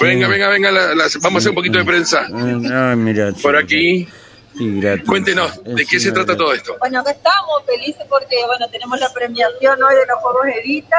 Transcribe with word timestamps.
Venga, 0.00 0.28
venga, 0.28 0.48
venga, 0.48 0.70
la- 0.70 0.94
la- 0.94 1.04
vamos 1.20 1.36
a 1.36 1.38
hacer 1.38 1.50
un 1.50 1.54
poquito 1.56 1.78
de 1.78 1.84
prensa. 1.84 2.26
Ah, 2.28 2.94
mira, 2.96 3.32
Por 3.42 3.56
aquí. 3.56 4.08
Gratis. 4.54 5.06
Cuéntenos, 5.08 5.62
¿de 5.64 5.86
qué 5.86 6.00
se 6.00 6.10
trata 6.10 6.34
gratis. 6.34 6.38
todo 6.38 6.52
esto? 6.52 6.76
Bueno, 6.80 7.00
acá 7.00 7.12
estamos 7.12 7.64
felices 7.64 8.04
porque 8.08 8.36
bueno 8.46 8.68
tenemos 8.68 8.98
la 9.00 9.08
premiación 9.12 9.80
hoy 9.82 9.94
de 9.94 10.06
los 10.06 10.18
Juegos 10.18 10.46
Evita 10.58 10.98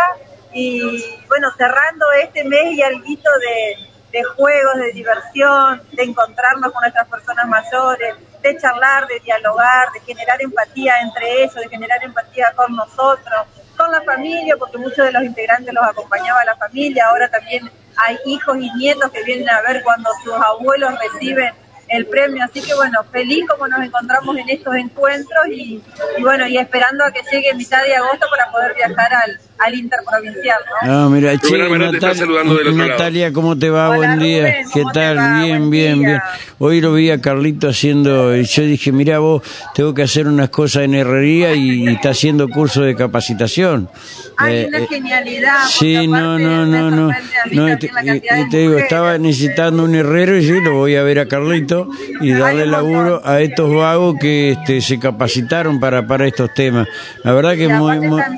y 0.53 0.81
bueno 1.27 1.49
cerrando 1.57 2.05
este 2.23 2.43
mes 2.45 2.73
y 2.73 2.81
algo 2.81 3.03
de, 3.03 3.75
de 4.17 4.23
juegos, 4.23 4.75
de 4.77 4.93
diversión, 4.93 5.81
de 5.91 6.03
encontrarnos 6.03 6.71
con 6.71 6.81
nuestras 6.81 7.07
personas 7.09 7.45
mayores, 7.47 8.15
de 8.41 8.57
charlar, 8.57 9.05
de 9.07 9.19
dialogar, 9.19 9.91
de 9.93 9.99
generar 9.99 10.41
empatía 10.41 10.93
entre 11.01 11.43
ellos, 11.43 11.55
de 11.55 11.67
generar 11.69 12.01
empatía 12.03 12.53
con 12.55 12.73
nosotros, 12.73 13.41
con 13.77 13.91
la 13.91 14.01
familia, 14.03 14.55
porque 14.57 14.77
muchos 14.77 15.05
de 15.05 15.11
los 15.11 15.23
integrantes 15.23 15.73
los 15.73 15.83
acompañaba 15.83 16.43
la 16.45 16.55
familia, 16.55 17.05
ahora 17.09 17.29
también 17.29 17.69
hay 17.97 18.17
hijos 18.25 18.57
y 18.59 18.71
nietos 18.73 19.11
que 19.11 19.23
vienen 19.23 19.49
a 19.49 19.61
ver 19.61 19.83
cuando 19.83 20.09
sus 20.23 20.33
abuelos 20.33 20.93
reciben 20.99 21.53
el 21.89 22.05
premio. 22.07 22.43
Así 22.43 22.61
que 22.61 22.73
bueno, 22.73 23.03
feliz 23.11 23.45
como 23.47 23.67
nos 23.67 23.81
encontramos 23.81 24.37
en 24.37 24.49
estos 24.49 24.75
encuentros 24.75 25.47
y, 25.49 25.81
bueno, 26.21 26.47
y 26.47 26.57
esperando 26.57 27.03
a 27.03 27.11
que 27.11 27.21
llegue 27.31 27.53
mitad 27.53 27.83
de 27.83 27.95
agosto 27.95 28.25
para 28.29 28.51
poder 28.51 28.75
viajar 28.75 29.13
al, 29.13 29.39
al 29.65 29.75
interprovincial, 29.75 30.57
¿no? 30.83 31.05
Ah, 31.05 31.09
mira, 31.09 31.37
che, 31.37 31.55
está 31.55 31.77
Natalia, 31.77 32.15
saludando 32.15 32.55
del 32.55 32.67
otro 32.67 32.77
lado. 32.77 32.89
Natalia, 32.89 33.33
¿cómo 33.33 33.57
te 33.57 33.69
va? 33.69 33.89
Hola, 33.89 33.97
Buen 33.97 34.19
día. 34.19 34.39
Rubén, 34.41 34.65
¿Qué 34.73 34.79
¿cómo 34.81 34.91
te 34.91 34.99
tal? 34.99 35.17
va? 35.17 35.39
Bien, 35.43 35.57
Buen 35.59 35.69
bien, 35.69 35.99
día. 35.99 36.07
bien. 36.07 36.21
Hoy 36.59 36.81
lo 36.81 36.93
vi 36.93 37.11
a 37.11 37.21
Carlito 37.21 37.69
haciendo, 37.69 38.35
y 38.35 38.43
yo 38.45 38.63
dije, 38.63 38.91
mira 38.91 39.19
vos, 39.19 39.41
tengo 39.75 39.93
que 39.93 40.03
hacer 40.03 40.27
unas 40.27 40.49
cosas 40.49 40.83
en 40.83 40.95
herrería 40.95 41.53
y, 41.53 41.83
y 41.83 41.93
está 41.93 42.09
haciendo 42.11 42.47
curso 42.49 42.81
de 42.81 42.95
capacitación. 42.95 43.89
Hay 44.37 44.55
Eh, 44.55 44.65
una 44.69 44.77
eh, 44.79 44.87
genialidad. 44.89 45.53
Sí, 45.67 46.07
no, 46.07 46.39
no, 46.39 46.65
no, 46.65 46.89
no. 46.91 47.11
no 47.51 47.73
y 47.73 47.77
te, 47.77 47.87
y- 47.87 48.49
te 48.49 48.57
digo, 48.57 48.77
estaba 48.77 49.17
necesitando 49.17 49.83
un 49.83 49.93
herrero 49.95 50.37
y 50.37 50.43
sí, 50.45 50.59
lo 50.63 50.73
voy 50.73 50.95
a 50.95 51.03
ver 51.03 51.19
a 51.19 51.27
Carlito 51.27 51.87
y 52.21 52.31
darle 52.31 52.65
laburo 52.65 53.21
a 53.23 53.41
estos 53.41 53.73
vagos 53.73 54.15
que 54.19 54.51
este, 54.51 54.81
se 54.81 54.99
capacitaron 54.99 55.79
para, 55.79 56.05
para 56.07 56.25
estos 56.27 56.53
temas. 56.53 56.87
La 57.23 57.33
verdad 57.33 57.55
que 57.55 57.67
muy, 57.67 57.99
muy... 57.99 58.19
están 58.19 58.37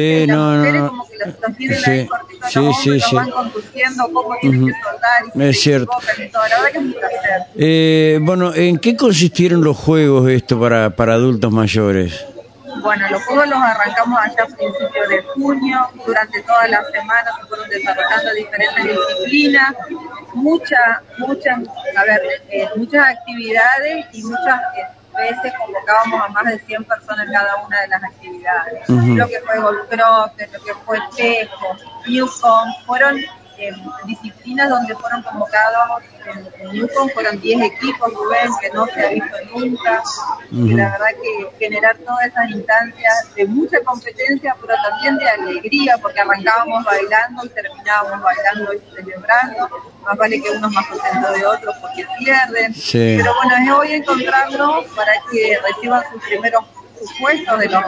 Sí. 0.00 0.26
Las 0.26 0.36
no, 0.36 0.52
mujeres 0.56 0.82
no. 0.82 0.88
como 0.88 1.08
que 1.08 1.10
Sí, 1.74 1.90
ahí 1.90 2.08
sí, 2.48 2.72
sí, 2.82 3.00
sí. 3.00 3.14
van 3.16 3.30
conduciendo, 3.30 4.10
cómo 4.12 4.34
tienen 4.40 4.66
que 4.66 4.72
soltar 4.72 5.24
y 5.34 5.42
Es 5.48 5.60
cierto. 5.60 5.92
equivocan 5.98 6.26
y 6.26 6.30
todo. 6.30 6.42
La 6.48 6.56
verdad 6.56 6.70
que 6.72 6.78
es 6.78 6.84
un 6.84 6.92
placer. 6.92 7.42
Eh, 7.56 8.18
bueno, 8.22 8.54
¿en 8.54 8.78
qué 8.78 8.96
consistieron 8.96 9.62
los 9.62 9.76
juegos 9.76 10.28
esto 10.30 10.58
para, 10.58 10.90
para 10.90 11.14
adultos 11.14 11.52
mayores? 11.52 12.24
Bueno, 12.82 13.06
los 13.10 13.22
juegos 13.24 13.48
los 13.48 13.58
arrancamos 13.58 14.18
allá 14.20 14.44
a 14.44 14.46
principios 14.46 15.08
de 15.10 15.22
junio, 15.34 15.78
durante 16.06 16.40
todas 16.42 16.70
las 16.70 16.86
semanas 16.90 17.34
se 17.40 17.46
fueron 17.46 17.68
desarrollando 17.68 18.32
diferentes 18.34 18.84
disciplinas, 18.84 19.74
muchas, 20.34 20.98
muchas, 21.18 21.58
a 21.96 22.04
ver, 22.04 22.20
eh, 22.50 22.68
muchas 22.76 23.08
actividades 23.08 24.06
y 24.12 24.22
muchas 24.22 24.60
eh, 24.78 24.84
veces 25.20 25.52
convocábamos 25.58 26.20
a 26.22 26.28
más 26.28 26.44
de 26.46 26.58
100 26.58 26.84
personas 26.84 27.26
en 27.26 27.32
cada 27.32 27.56
una 27.66 27.80
de 27.80 27.88
las 27.88 28.02
actividades. 28.02 28.88
Lo 28.88 29.28
que 29.28 29.40
fue 29.40 29.58
Golcross, 29.58 30.30
lo 30.52 30.64
que 30.64 30.74
fue 30.84 30.98
Tejo, 31.16 31.76
Newcom, 32.06 32.68
fueron 32.86 33.20
eh, 33.60 33.72
disciplinas 34.06 34.70
donde 34.70 34.94
fueron 34.96 35.22
convocados 35.22 36.02
en, 36.26 36.48
en 36.60 36.72
Newcom, 36.72 37.08
fueron 37.10 37.40
10 37.40 37.62
equipos, 37.62 38.12
Rubén, 38.14 38.50
que 38.60 38.70
no 38.70 38.86
se 38.86 39.06
ha 39.06 39.08
visto 39.10 39.36
nunca. 39.54 40.02
Y 40.50 40.62
Ujú. 40.64 40.76
la 40.76 40.90
verdad 40.90 41.06
que 41.22 41.58
generar 41.58 41.96
todas 41.98 42.26
esas 42.26 42.50
instancias 42.50 43.34
de 43.34 43.44
mucha 43.46 43.80
competencia, 43.84 44.56
pero 44.60 44.74
también 44.82 45.18
de 45.18 45.28
alegría, 45.28 45.98
porque 46.00 46.20
arrancábamos 46.20 46.84
bailando 46.84 47.44
y 47.44 47.48
terminábamos 47.50 48.22
bailando 48.22 48.74
y 48.74 48.94
celebrando. 48.94 49.68
Más 50.02 50.16
vale 50.16 50.40
que 50.42 50.50
unos 50.50 50.72
más 50.72 50.86
contentos 50.86 51.34
de 51.34 51.46
otros 51.46 51.74
porque 51.82 52.06
pierden. 52.18 52.74
Sí. 52.74 53.16
Pero 53.18 53.34
bueno, 53.34 53.56
es 53.62 53.70
hoy 53.78 53.94
encontrarnos 53.96 54.86
para 54.96 55.12
que 55.30 55.58
reciban 55.62 56.02
sus 56.12 56.22
primeros 56.24 56.64
puestos 57.18 57.58
de 57.58 57.68
los, 57.68 57.82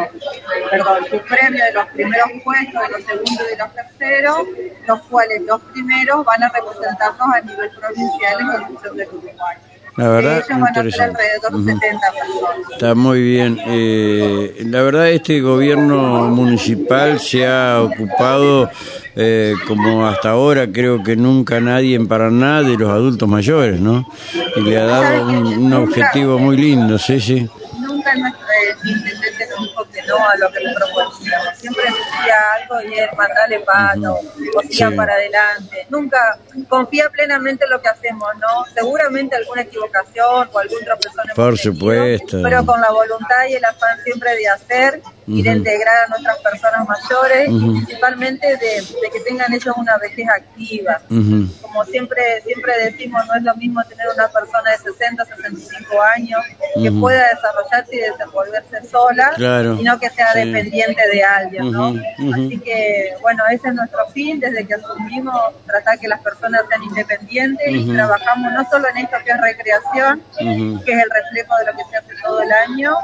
perdón, 0.70 0.98
sus 1.10 1.20
premios 1.22 1.66
de 1.66 1.72
los 1.72 1.86
primeros 1.88 2.28
puestos, 2.44 2.82
de 2.82 2.88
los 2.88 3.02
segundos 3.04 3.46
y 3.46 3.50
de 3.50 3.56
los 3.56 3.74
terceros, 3.74 4.38
los 4.86 5.00
cuales 5.02 5.42
los 5.46 5.60
primeros 5.72 6.24
van 6.24 6.42
a 6.42 6.48
representarnos 6.48 7.28
a 7.34 7.40
nivel 7.40 7.70
provincial 7.70 8.40
en 8.40 8.62
condición 8.62 8.96
del 8.96 9.08
Uruguay. 9.08 9.56
La 9.98 10.08
verdad, 10.08 10.38
Ellos 10.38 10.48
van 10.48 10.62
a 10.62 10.66
ser 10.74 10.86
interesante. 10.86 11.22
alrededor 11.22 11.64
de. 11.64 11.72
70 11.74 12.00
personas. 12.12 12.72
Está 12.72 12.94
muy 12.94 13.20
bien. 13.22 13.60
Eh, 13.66 14.62
la 14.64 14.80
verdad, 14.82 15.08
este 15.10 15.40
gobierno 15.42 16.28
municipal 16.28 17.20
se 17.20 17.46
ha 17.46 17.82
ocupado, 17.82 18.70
eh, 19.16 19.54
como 19.68 20.06
hasta 20.06 20.30
ahora, 20.30 20.66
creo 20.72 21.02
que 21.02 21.14
nunca 21.14 21.60
nadie 21.60 21.94
en 21.94 22.08
Paraná, 22.08 22.62
de 22.62 22.78
los 22.78 22.88
adultos 22.88 23.28
mayores, 23.28 23.80
¿no? 23.80 24.08
Y 24.56 24.60
le 24.62 24.78
ha 24.80 24.86
dado 24.86 25.26
un, 25.28 25.46
un 25.46 25.72
objetivo 25.74 26.38
muy 26.38 26.56
lindo, 26.56 26.98
sí, 26.98 27.20
sí. 27.20 27.46
Nunca 27.78 28.14
nuestro 28.14 28.41
eh, 28.68 28.76
intendente 28.84 29.46
nos 29.50 29.60
dijo 29.68 29.84
que 29.92 30.02
no 30.02 30.28
a 30.28 30.36
lo 30.36 30.50
que 30.52 30.60
le 30.60 30.74
proponíamos. 30.74 31.58
Siempre 31.58 31.84
decía 31.84 32.36
algo 32.60 32.82
y 32.90 32.98
él, 32.98 33.08
mandale 33.16 33.60
pato, 33.60 34.14
o 34.56 34.62
sigan 34.62 34.90
Sí. 34.92 34.96
para 34.96 35.14
adelante. 35.14 35.86
Nunca 35.90 36.38
confía 36.68 37.08
plenamente 37.10 37.64
en 37.64 37.70
lo 37.70 37.80
que 37.80 37.88
hacemos, 37.88 38.28
¿no? 38.40 38.64
Seguramente 38.74 39.36
alguna 39.36 39.62
equivocación 39.62 40.48
o 40.52 40.58
algún 40.58 40.80
tropezón 40.84 41.24
Por 41.34 41.58
supuesto. 41.58 42.40
Pero 42.42 42.64
con 42.66 42.80
la 42.80 42.90
voluntad 42.90 43.46
y 43.48 43.54
el 43.54 43.64
afán 43.64 43.98
siempre 44.04 44.34
de 44.36 44.48
hacer 44.48 45.00
y 45.26 45.42
de 45.42 45.50
Ujú. 45.50 45.58
integrar 45.58 46.04
a 46.04 46.08
nuestras 46.08 46.38
personas 46.38 46.86
mayores 46.88 47.48
Ujú. 47.48 47.76
y 47.76 47.84
principalmente 47.84 48.46
de, 48.56 48.80
de 48.80 49.10
que 49.12 49.20
tengan 49.20 49.52
ellos 49.52 49.74
una 49.76 49.96
vejez 49.98 50.26
activa 50.28 51.00
Ujú. 51.08 51.46
como 51.62 51.84
siempre 51.84 52.42
siempre 52.44 52.72
decimos, 52.84 53.24
no 53.28 53.34
es 53.36 53.42
lo 53.44 53.54
mismo 53.54 53.82
tener 53.84 54.06
una 54.12 54.26
persona 54.28 54.70
de 54.72 54.78
60, 54.78 55.24
65 55.72 56.02
años 56.16 56.40
que 56.82 56.92
pueda 56.92 57.26
desarrollarse 57.34 57.96
y 57.96 57.98
desenvolverse 57.98 58.88
sola, 58.88 59.32
Claro, 59.36 59.74
y 59.80 59.82
no 59.82 59.98
que 59.98 60.10
sea 60.10 60.32
sí. 60.32 60.38
dependiente 60.44 61.02
de 61.08 61.22
alguien, 61.24 61.70
¿no? 61.70 61.94
Así 62.34 62.58
que, 62.60 63.14
bueno, 63.20 63.42
ese 63.50 63.68
es 63.68 63.74
nuestro 63.74 64.06
fin, 64.08 64.40
desde 64.40 64.66
que 64.66 64.74
asumimos, 64.74 65.36
tratar 65.66 65.98
que 65.98 66.08
las 66.08 66.20
personas 66.20 66.62
sean 66.68 66.82
independientes 66.82 67.66
y 67.68 67.92
trabajamos 67.92 68.52
no 68.52 68.68
solo 68.70 68.88
en 68.88 68.98
esto 68.98 69.16
que 69.24 69.30
es 69.32 69.40
recreación, 69.40 70.22
que 70.38 70.92
es 70.92 70.98
el 71.02 71.10
reflejo 71.10 71.56
de 71.58 71.66
lo 71.66 71.72
que 71.72 71.84
se 71.90 71.96
hace 71.96 72.14
todo 72.22 72.42
el 72.42 72.52
año, 72.52 72.96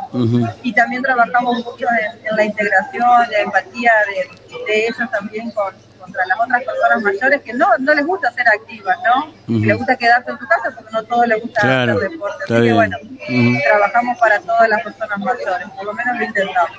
y 0.62 0.72
también 0.72 1.02
trabajamos 1.02 1.56
mucho 1.64 1.86
en, 2.00 2.26
en 2.26 2.36
la 2.36 2.44
integración, 2.44 3.30
la 3.30 3.38
empatía 3.40 3.92
de, 4.08 4.64
de 4.72 4.86
ellos 4.86 5.10
también 5.10 5.50
con, 5.52 5.74
contra 5.98 6.24
las 6.26 6.38
otras 6.40 6.62
personas 6.64 7.02
mayores 7.02 7.40
que 7.42 7.52
no, 7.52 7.66
no 7.78 7.94
les 7.94 8.06
gusta 8.06 8.32
ser 8.32 8.46
activas, 8.48 8.96
¿no? 9.04 9.26
Ujú. 9.56 9.64
Les 9.66 9.76
gusta 9.76 9.96
quedarse 9.96 10.30
en 10.30 10.38
su 10.38 10.46
casa 10.46 10.74
porque 10.76 10.92
no 10.92 10.98
a 10.98 11.02
todos 11.04 11.26
les 11.26 11.42
gusta 11.42 11.60
Claro, 11.60 11.96
hacer 11.96 12.10
deporte. 12.10 12.36
está 12.40 12.54
Así 12.54 12.54
que 12.54 12.60
bien. 12.62 12.74
bueno, 12.74 12.96
Ujú. 13.02 13.58
trabajamos 13.70 14.18
para 14.18 14.40
todas 14.40 14.68
las 14.68 14.82
personas 14.82 15.18
mayores, 15.18 15.68
por 15.76 15.84
lo 15.84 15.94
menos 15.94 16.18
lo 16.18 16.24
intentamos. 16.24 16.70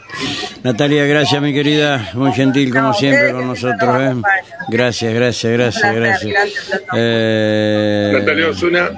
Natalia, 0.63 1.05
gracias, 1.05 1.41
mi 1.41 1.53
querida. 1.53 2.09
Muy 2.13 2.31
gentil, 2.33 2.71
como 2.73 2.87
No, 2.89 2.93
siempre, 2.93 3.31
con 3.31 3.47
nosotros. 3.47 3.79
nos 4.15 4.17
¿eh? 4.25 4.27
Gracias, 4.69 5.13
gracias, 5.13 5.53
gracias, 5.53 5.81
placer, 5.81 6.01
gracias. 6.01 6.31
gracias. 6.33 6.81
Eh, 6.95 8.11
Natalia 8.13 8.47
Osuna, 8.49 8.89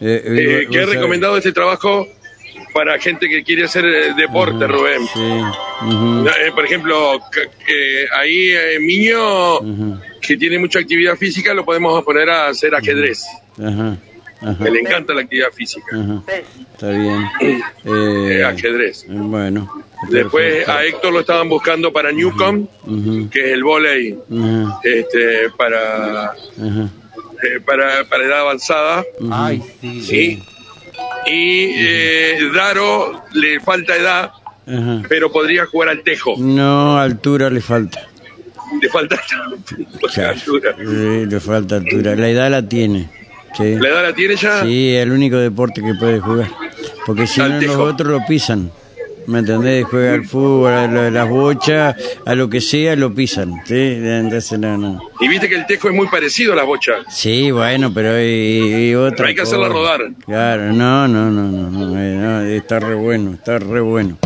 eh, 0.00 0.22
eh, 0.26 0.66
que 0.70 0.82
ha 0.82 0.86
recomendado 0.86 1.36
este 1.36 1.52
trabajo 1.52 2.06
para 2.76 2.98
gente 2.98 3.26
que 3.26 3.42
quiere 3.42 3.64
hacer 3.64 3.86
eh, 3.86 4.12
deporte, 4.14 4.66
Rubén. 4.66 5.00
Sí. 5.06 5.18
Eh, 5.18 6.52
por 6.54 6.66
ejemplo, 6.66 7.14
eh, 7.66 8.04
ahí 8.14 8.50
eh, 8.50 8.78
Miño, 8.78 9.98
que 10.20 10.36
tiene 10.36 10.58
mucha 10.58 10.80
actividad 10.80 11.16
física, 11.16 11.54
lo 11.54 11.64
podemos 11.64 12.04
poner 12.04 12.28
a 12.28 12.48
hacer 12.48 12.74
ajedrez. 12.74 13.24
Ajá, 13.58 13.96
le 14.70 14.80
encanta 14.80 15.14
la 15.14 15.22
actividad 15.22 15.50
física. 15.54 15.86
ajá. 15.96 16.22
Está 16.74 16.90
bien. 16.90 17.24
Eh, 17.86 18.44
ajedrez. 18.44 19.06
bueno. 19.08 19.72
Después 20.10 20.68
a 20.68 20.84
Héctor 20.84 21.14
lo 21.14 21.20
estaban 21.20 21.48
buscando 21.48 21.90
para 21.90 22.12
Newcom, 22.12 22.66
que 23.30 23.40
es 23.40 23.52
el 23.52 23.64
volei 23.64 24.18
este, 24.82 25.48
para, 25.56 26.34
eh, 26.62 27.60
para, 27.64 28.04
para 28.04 28.24
edad 28.24 28.40
avanzada. 28.40 29.02
Ay, 29.30 29.62
sí. 29.80 30.00
¿sí? 30.02 30.42
Y 31.26 31.70
eh, 31.74 32.38
Daro 32.54 33.24
le 33.32 33.60
falta 33.60 33.96
edad, 33.96 34.30
Ajá. 34.66 35.02
pero 35.08 35.30
podría 35.32 35.66
jugar 35.66 35.88
al 35.90 36.02
tejo. 36.02 36.34
No, 36.38 36.98
altura 36.98 37.50
le 37.50 37.60
falta. 37.60 38.00
Le 38.80 38.88
falta 38.88 39.16
altura. 40.30 40.74
Sí, 40.78 41.26
le 41.26 41.40
falta 41.40 41.76
altura. 41.76 42.14
La 42.16 42.28
edad 42.28 42.50
la 42.50 42.68
tiene. 42.68 43.08
Sí. 43.56 43.74
¿La 43.76 43.88
edad 43.88 44.02
la 44.02 44.12
tiene 44.14 44.36
ya? 44.36 44.62
Sí, 44.62 44.94
es 44.94 45.02
el 45.02 45.12
único 45.12 45.36
deporte 45.36 45.80
que 45.82 45.94
puede 45.94 46.20
jugar. 46.20 46.48
Porque 47.06 47.26
si 47.26 47.40
Al 47.40 47.60
no, 47.60 47.66
los 47.66 47.76
otros 47.76 48.10
lo 48.10 48.26
pisan. 48.26 48.70
¿Me 49.26 49.40
entendés? 49.40 49.84
Juega 49.86 50.14
al 50.14 50.24
fútbol, 50.24 50.72
a 50.72 50.86
la- 50.86 51.10
las 51.10 51.28
bochas, 51.28 51.96
a 52.24 52.34
lo 52.34 52.48
que 52.48 52.60
sea, 52.60 52.94
lo 52.96 53.12
pisan. 53.14 53.54
¿sí? 53.66 53.74
Entonces, 53.76 54.58
no, 54.58 54.76
no. 54.78 55.00
Y 55.20 55.28
viste 55.28 55.48
que 55.48 55.56
el 55.56 55.66
tejo 55.66 55.88
es 55.88 55.94
muy 55.94 56.06
parecido 56.08 56.52
a 56.52 56.56
las 56.56 56.66
bochas. 56.66 57.04
Sí, 57.10 57.50
bueno, 57.50 57.92
pero 57.92 58.10
hay, 58.14 58.72
hay 58.72 58.94
otra 58.94 59.16
Pero 59.16 59.28
hay 59.28 59.34
que 59.34 59.42
hacerla 59.42 59.68
rodar. 59.68 60.00
Claro, 60.24 60.72
no, 60.72 61.08
no, 61.08 61.30
no, 61.30 61.42
no, 61.50 61.70
no, 61.70 62.00
eh, 62.00 62.14
no, 62.16 62.40
está 62.42 62.78
re 62.80 62.94
bueno, 62.94 63.34
está 63.34 63.58
re 63.58 63.80
bueno. 63.80 64.16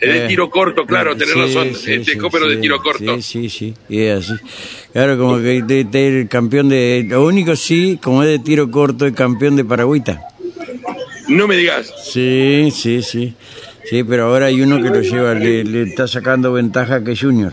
Es 0.00 0.12
de 0.12 0.24
Eh, 0.24 0.28
tiro 0.28 0.50
corto, 0.50 0.84
claro, 0.84 1.16
tenés 1.16 1.34
sí, 1.34 1.40
razón. 1.40 1.74
sí, 1.76 1.92
este 1.94 2.12
sí, 2.14 2.18
pero 2.32 2.48
de 2.48 2.56
tiro 2.56 2.82
corto. 2.82 3.14
Sí, 3.20 3.22
sí, 3.22 3.48
sí, 3.48 3.74
y 3.88 4.00
es 4.00 4.28
así. 4.28 4.42
Claro, 4.92 5.16
como 5.16 5.36
que 5.38 5.62
de, 5.62 5.84
de- 5.84 6.20
el 6.22 6.28
campeón 6.28 6.68
de... 6.68 7.06
Lo 7.08 7.24
único 7.24 7.54
sí, 7.54 8.00
como 8.02 8.22
es 8.24 8.28
de 8.28 8.38
tiro 8.40 8.68
corto, 8.70 9.06
es 9.06 9.12
campeón 9.14 9.54
de 9.54 9.64
Paragüita. 9.64 10.20
No 11.28 11.46
me 11.46 11.56
digas. 11.56 11.92
Sí, 12.04 12.68
sí, 12.74 13.00
sí. 13.02 13.34
Sí, 13.84 14.04
pero 14.04 14.26
ahora 14.26 14.46
hay 14.46 14.60
uno 14.62 14.82
que 14.82 14.88
lo 14.90 15.00
lleva, 15.02 15.34
le, 15.34 15.64
le 15.64 15.82
está 15.82 16.06
sacando 16.06 16.52
ventaja 16.52 17.02
que 17.02 17.16
Junior. 17.16 17.52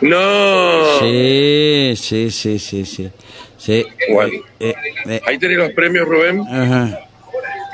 No. 0.00 0.98
Sí, 1.00 1.94
sí, 1.96 2.30
sí, 2.30 2.58
sí, 2.58 2.84
sí. 2.84 3.10
sí. 3.56 3.84
Bueno. 4.12 4.32
Eh, 4.60 4.74
eh, 5.06 5.20
Ahí 5.26 5.38
tenés 5.38 5.58
los 5.58 5.70
premios, 5.72 6.06
Rubén. 6.06 6.40
ajá, 6.40 7.00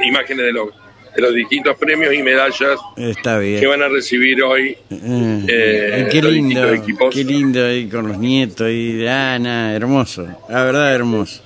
Imágenes 0.06 0.46
de 0.46 0.52
los, 0.52 0.68
de 1.14 1.22
los 1.22 1.34
distintos 1.34 1.76
premios 1.76 2.14
y 2.14 2.22
medallas 2.22 2.78
está 2.96 3.38
bien. 3.38 3.60
que 3.60 3.66
van 3.66 3.82
a 3.82 3.88
recibir 3.88 4.42
hoy. 4.42 4.76
Eh, 4.90 5.44
Eh, 5.48 6.08
qué 6.10 6.22
lindo, 6.22 6.62
qué 7.10 7.24
lindo 7.24 7.66
ahí 7.66 7.86
con 7.88 8.08
los 8.08 8.18
nietos 8.18 8.70
y 8.70 9.06
ah, 9.06 9.38
nada, 9.38 9.74
hermoso, 9.74 10.26
la 10.48 10.64
verdad 10.64 10.94
hermoso. 10.94 11.42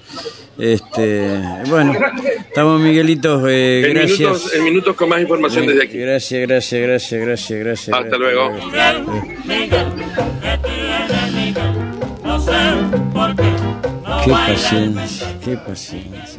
Este, 0.59 1.41
bueno, 1.69 1.93
estamos 2.47 2.81
Miguelitos, 2.81 3.43
eh, 3.49 3.83
En 3.87 3.95
gracias. 3.95 4.19
minutos, 4.21 4.55
en 4.55 4.65
minutos 4.65 4.97
con 4.97 5.09
más 5.09 5.21
información 5.21 5.67
desde 5.67 5.83
aquí. 5.85 5.99
Gracias, 5.99 6.41
gracias, 6.49 6.81
gracias, 6.81 7.21
gracias, 7.21 7.59
gracias. 7.59 7.89
Hasta 7.97 8.17
gracias, 8.17 8.21
luego. 8.21 8.71
gracias. 8.73 9.07
Miguel, 9.47 9.87
que 10.41 10.59
tiene 10.69 11.31
Miguel, 11.35 11.73
no 12.25 12.41
sé 12.41 12.53
por 13.13 13.35
qué. 13.35 14.31
paciencia, 14.31 15.27
qué 15.45 15.57
paciencia. 15.57 16.39